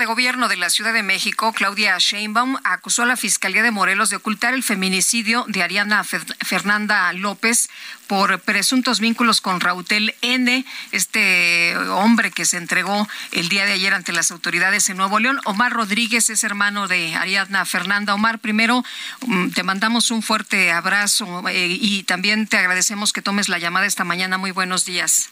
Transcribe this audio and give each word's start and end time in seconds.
De 0.00 0.06
gobierno 0.06 0.48
de 0.48 0.56
la 0.56 0.70
Ciudad 0.70 0.94
de 0.94 1.02
México, 1.02 1.52
Claudia 1.52 1.98
Sheinbaum, 1.98 2.56
acusó 2.64 3.02
a 3.02 3.06
la 3.06 3.18
Fiscalía 3.18 3.62
de 3.62 3.70
Morelos 3.70 4.08
de 4.08 4.16
ocultar 4.16 4.54
el 4.54 4.62
feminicidio 4.62 5.44
de 5.46 5.62
Ariana 5.62 6.04
Fernanda 6.04 7.12
López 7.12 7.68
por 8.06 8.40
presuntos 8.40 8.98
vínculos 8.98 9.42
con 9.42 9.60
Rautel 9.60 10.14
N, 10.22 10.64
este 10.92 11.76
hombre 11.76 12.30
que 12.30 12.46
se 12.46 12.56
entregó 12.56 13.06
el 13.32 13.50
día 13.50 13.66
de 13.66 13.72
ayer 13.72 13.92
ante 13.92 14.14
las 14.14 14.30
autoridades 14.30 14.88
en 14.88 14.96
Nuevo 14.96 15.18
León. 15.18 15.38
Omar 15.44 15.70
Rodríguez 15.70 16.30
es 16.30 16.44
hermano 16.44 16.88
de 16.88 17.14
Ariadna 17.14 17.66
Fernanda. 17.66 18.14
Omar, 18.14 18.38
primero 18.38 18.82
mm, 19.26 19.50
te 19.50 19.64
mandamos 19.64 20.10
un 20.10 20.22
fuerte 20.22 20.72
abrazo 20.72 21.46
eh, 21.50 21.76
y 21.78 22.04
también 22.04 22.46
te 22.46 22.56
agradecemos 22.56 23.12
que 23.12 23.20
tomes 23.20 23.50
la 23.50 23.58
llamada 23.58 23.84
esta 23.84 24.04
mañana. 24.04 24.38
Muy 24.38 24.52
buenos 24.52 24.86
días. 24.86 25.28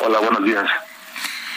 Hola, 0.00 0.18
buenos 0.18 0.44
días. 0.44 0.68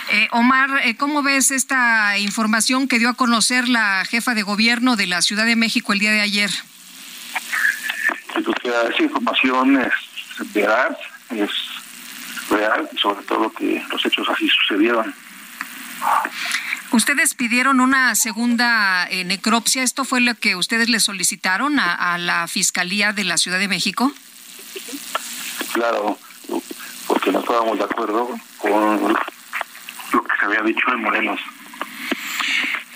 Eh, 0.10 0.28
Omar, 0.32 0.70
eh, 0.84 0.96
¿cómo 0.96 1.22
ves 1.22 1.52
esta 1.52 2.18
información 2.18 2.88
que 2.88 3.00
dio 3.00 3.10
a 3.10 3.14
conocer 3.14 3.68
la 3.68 4.06
jefa 4.06 4.34
de 4.34 4.44
gobierno 4.44 4.96
de 4.96 5.08
la 5.08 5.22
Ciudad 5.22 5.46
de 5.46 5.56
México 5.56 5.92
el 5.92 6.00
día 6.00 6.12
de 6.12 6.22
ayer? 6.22 6.50
Esa 8.34 9.04
información 9.04 9.82
es 9.82 9.94
veraz, 10.54 10.98
es 11.30 11.50
real 12.50 12.88
y 12.92 12.98
sobre 12.98 13.24
todo 13.26 13.52
que 13.52 13.84
los 13.90 14.06
hechos 14.06 14.28
así 14.30 14.48
sucedieron. 14.48 15.14
Ustedes 16.92 17.34
pidieron 17.34 17.82
una 17.82 18.16
segunda 18.16 19.08
eh, 19.10 19.26
necropsia. 19.26 19.84
¿Esto 19.84 20.06
fue 20.06 20.22
lo 20.22 20.36
que 20.36 20.56
ustedes 20.56 20.90
le 20.90 21.00
solicitaron 21.00 21.80
a, 21.80 22.18
la 22.18 22.48
Fiscalía 22.48 23.12
de 23.12 23.26
la 23.26 23.38
Ciudad 23.38 23.60
de 23.60 23.68
México? 23.68 24.12
Claro, 25.74 26.18
porque 27.08 27.32
no 27.32 27.40
estábamos 27.40 27.78
de 27.78 27.84
acuerdo 27.84 28.30
con 28.58 29.18
había 30.58 30.74
dicho 30.74 30.92
en 30.92 31.02
Morelos. 31.02 31.40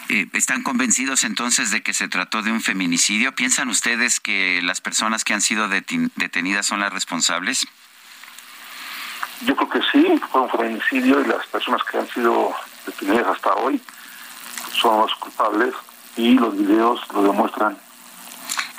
Eh, 0.09 0.27
¿Están 0.33 0.61
convencidos 0.61 1.23
entonces 1.23 1.71
de 1.71 1.81
que 1.81 1.93
se 1.93 2.07
trató 2.07 2.41
de 2.41 2.51
un 2.51 2.61
feminicidio? 2.61 3.33
¿Piensan 3.33 3.69
ustedes 3.69 4.19
que 4.19 4.61
las 4.61 4.81
personas 4.81 5.23
que 5.23 5.33
han 5.33 5.41
sido 5.41 5.69
detenidas 5.69 6.65
son 6.65 6.81
las 6.81 6.91
responsables? 6.91 7.65
Yo 9.45 9.55
creo 9.55 9.69
que 9.69 9.81
sí, 9.91 10.21
fue 10.31 10.41
un 10.41 10.49
feminicidio 10.49 11.21
y 11.21 11.27
las 11.27 11.47
personas 11.47 11.81
que 11.83 11.97
han 11.97 12.07
sido 12.09 12.53
detenidas 12.85 13.27
hasta 13.27 13.53
hoy 13.55 13.81
son 14.73 15.01
los 15.01 15.15
culpables 15.15 15.73
y 16.17 16.33
los 16.33 16.57
videos 16.57 17.01
lo 17.13 17.23
demuestran. 17.23 17.77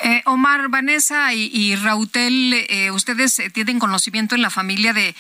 Eh, 0.05 0.21
Omar, 0.25 0.69
Vanessa 0.69 1.33
y, 1.33 1.77
Rautel, 1.77 2.55
eh, 2.69 2.91
¿ustedes 2.91 3.41
tienen 3.53 3.79
conocimiento 3.79 4.35
en 4.35 4.43
la 4.43 4.51
familia 4.51 4.93
de, 4.93 5.15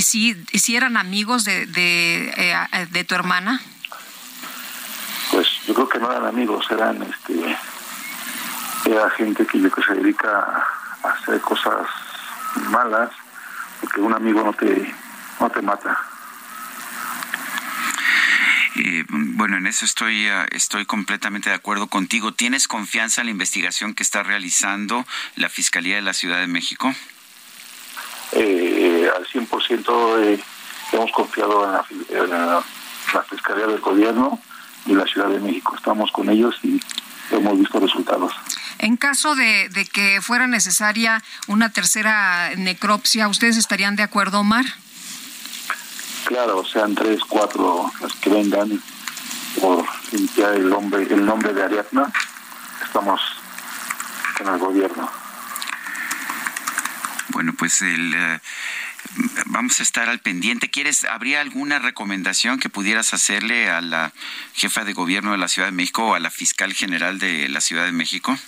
si, 0.00 0.34
eran 0.74 0.96
amigos 0.96 1.44
de, 1.44 1.66
de, 1.66 3.04
tu 3.04 3.14
hermana? 3.14 3.60
Pues 5.30 5.46
yo 5.66 5.74
creo 5.74 5.88
que 5.88 5.98
no 5.98 6.10
eran 6.10 6.24
amigos, 6.26 6.64
eran 6.70 7.02
este 7.02 7.58
era 8.86 9.10
gente 9.10 9.46
que, 9.46 9.60
que 9.60 9.82
se 9.82 9.94
dedica 9.94 10.66
a 11.02 11.08
hacer 11.08 11.38
cosas 11.42 11.86
malas, 12.70 13.10
porque 13.80 14.00
un 14.00 14.14
amigo 14.14 14.42
no 14.42 14.54
te, 14.54 14.94
no 15.40 15.50
te 15.50 15.60
mata. 15.60 15.98
Bueno, 19.08 19.56
en 19.58 19.66
eso 19.66 19.84
estoy, 19.84 20.26
ah, 20.28 20.46
estoy 20.50 20.86
completamente 20.86 21.50
de 21.50 21.56
acuerdo 21.56 21.88
contigo. 21.88 22.32
¿Tienes 22.32 22.68
confianza 22.68 23.20
en 23.20 23.26
la 23.26 23.32
investigación 23.32 23.94
que 23.94 24.02
está 24.02 24.22
realizando 24.22 25.04
la 25.36 25.48
Fiscalía 25.48 25.96
de 25.96 26.02
la 26.02 26.14
Ciudad 26.14 26.40
de 26.40 26.46
México? 26.46 26.94
Eh, 28.32 29.10
al 29.14 29.26
100% 29.26 30.24
eh, 30.24 30.40
hemos 30.92 31.12
confiado 31.12 31.64
en 32.08 32.30
la, 32.30 32.64
Fiscalía 33.28 33.66
del 33.66 33.80
Gobierno 33.80 34.40
y 34.86 34.94
la 34.94 35.06
Ciudad 35.06 35.28
de 35.28 35.38
México. 35.38 35.74
Estamos 35.76 36.10
con 36.10 36.30
ellos 36.30 36.54
y 36.62 36.80
hemos 37.30 37.58
visto 37.58 37.78
resultados. 37.78 38.32
En 38.78 38.96
caso 38.96 39.34
de, 39.34 39.68
de 39.68 39.84
que 39.84 40.20
fuera 40.22 40.46
necesaria 40.46 41.22
una 41.46 41.70
tercera 41.70 42.50
necropsia, 42.56 43.28
¿ustedes 43.28 43.58
estarían 43.58 43.96
de 43.96 44.02
acuerdo, 44.02 44.40
Omar? 44.40 44.64
Claro, 46.32 46.64
sean 46.64 46.94
tres, 46.94 47.20
cuatro 47.28 47.92
las 48.00 48.14
que 48.14 48.30
vengan 48.30 48.82
por 49.60 49.84
limpiar 50.12 50.54
el 50.54 50.70
nombre, 50.70 51.02
el 51.02 51.26
nombre 51.26 51.52
de 51.52 51.62
Ariadna, 51.62 52.10
estamos 52.82 53.20
en 54.40 54.48
el 54.48 54.58
gobierno. 54.58 55.10
Bueno, 57.28 57.52
pues 57.58 57.82
el, 57.82 58.14
eh, 58.14 58.40
vamos 59.44 59.78
a 59.80 59.82
estar 59.82 60.08
al 60.08 60.20
pendiente. 60.20 60.70
¿Quieres, 60.70 61.04
habría 61.04 61.42
alguna 61.42 61.78
recomendación 61.78 62.58
que 62.58 62.70
pudieras 62.70 63.12
hacerle 63.12 63.68
a 63.68 63.82
la 63.82 64.14
jefa 64.54 64.84
de 64.84 64.94
gobierno 64.94 65.32
de 65.32 65.38
la 65.38 65.48
Ciudad 65.48 65.68
de 65.68 65.72
México 65.72 66.02
o 66.02 66.14
a 66.14 66.18
la 66.18 66.30
fiscal 66.30 66.72
general 66.72 67.18
de 67.18 67.50
la 67.50 67.60
Ciudad 67.60 67.84
de 67.84 67.92
México? 67.92 68.38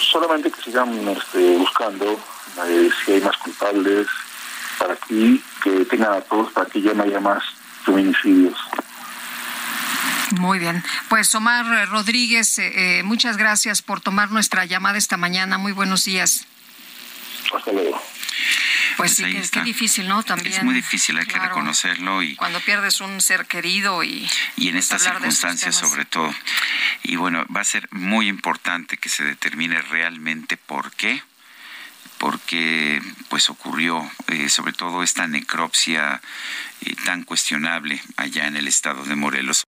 Solamente 0.00 0.50
que 0.50 0.62
sigan 0.62 1.08
este, 1.08 1.58
buscando 1.58 2.18
eh, 2.66 2.88
si 3.04 3.12
hay 3.12 3.20
más 3.20 3.36
culpables, 3.36 4.06
para 4.78 4.96
que, 4.96 5.38
que 5.62 5.84
tengan 5.84 6.12
a 6.12 6.20
todos, 6.20 6.52
para 6.52 6.68
que 6.68 6.80
ya 6.80 6.94
no 6.94 7.02
haya 7.02 7.20
más 7.20 7.42
feminicidios. 7.84 8.56
Muy 10.32 10.58
bien. 10.58 10.82
Pues 11.08 11.34
Omar 11.34 11.88
Rodríguez, 11.88 12.58
eh, 12.58 12.98
eh, 12.98 13.02
muchas 13.02 13.36
gracias 13.36 13.82
por 13.82 14.00
tomar 14.00 14.30
nuestra 14.30 14.64
llamada 14.66 14.98
esta 14.98 15.16
mañana. 15.16 15.58
Muy 15.58 15.72
buenos 15.72 16.04
días. 16.04 16.46
Hasta 17.54 17.72
luego. 17.72 18.00
Pues, 18.98 19.14
sí, 19.14 19.24
que, 19.24 19.48
qué 19.48 19.62
difícil, 19.62 20.08
¿no? 20.08 20.24
También. 20.24 20.52
Es 20.52 20.64
muy 20.64 20.74
difícil, 20.74 21.16
hay 21.18 21.26
que 21.26 21.38
reconocerlo. 21.38 22.20
y 22.22 22.34
Cuando 22.34 22.58
pierdes 22.60 23.00
un 23.00 23.20
ser 23.20 23.46
querido 23.46 24.02
y... 24.02 24.28
Y 24.56 24.68
en 24.68 24.76
estas 24.76 25.02
circunstancias 25.02 25.76
sobre 25.76 26.04
todo. 26.04 26.34
Y 27.04 27.14
bueno, 27.14 27.46
va 27.54 27.60
a 27.60 27.64
ser 27.64 27.88
muy 27.92 28.28
importante 28.28 28.96
que 28.96 29.08
se 29.08 29.22
determine 29.22 29.80
realmente 29.82 30.56
por 30.56 30.90
qué 30.92 31.22
porque 32.18 33.00
pues 33.28 33.50
ocurrió 33.50 34.02
eh, 34.28 34.48
sobre 34.48 34.72
todo 34.72 35.02
esta 35.02 35.26
necropsia 35.26 36.20
eh, 36.80 36.94
tan 37.04 37.24
cuestionable 37.24 38.00
allá 38.16 38.46
en 38.46 38.56
el 38.56 38.68
estado 38.68 39.04
de 39.04 39.16
Morelos. 39.16 39.64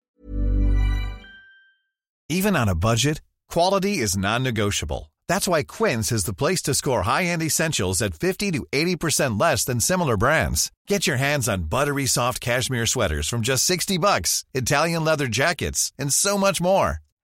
Even 2.29 2.57
on 2.57 2.67
a 2.67 2.75
budget, 2.75 3.21
quality 3.49 3.99
is 3.99 4.17
non-negotiable. 4.17 5.11
That's 5.29 5.47
why 5.47 5.63
Quince 5.63 6.11
is 6.11 6.25
the 6.25 6.33
place 6.33 6.61
to 6.63 6.73
score 6.73 7.03
high-end 7.03 7.41
essentials 7.41 8.01
at 8.01 8.15
50 8.15 8.51
to 8.51 8.65
80% 8.71 9.39
less 9.39 9.63
than 9.63 9.79
similar 9.79 10.17
brands. 10.17 10.71
Get 10.87 11.07
your 11.07 11.17
hands 11.17 11.47
on 11.47 11.69
buttery 11.69 12.05
soft 12.05 12.41
cashmere 12.41 12.85
sweaters 12.85 13.29
from 13.29 13.41
just 13.41 13.63
60 13.65 13.97
bucks, 13.97 14.43
Italian 14.53 15.05
leather 15.05 15.27
jackets, 15.27 15.93
and 15.97 16.11
so 16.11 16.37
much 16.37 16.59
more. 16.59 16.99